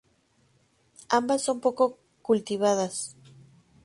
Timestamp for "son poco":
1.43-1.99